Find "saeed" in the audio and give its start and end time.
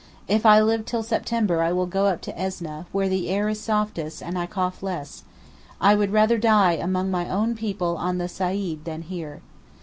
8.27-8.85